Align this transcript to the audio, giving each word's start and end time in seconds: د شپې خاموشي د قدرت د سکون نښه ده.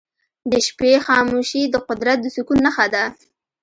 د 0.51 0.53
شپې 0.67 0.91
خاموشي 1.07 1.63
د 1.69 1.75
قدرت 1.87 2.17
د 2.21 2.25
سکون 2.35 2.57
نښه 2.65 2.85
ده. 2.93 3.03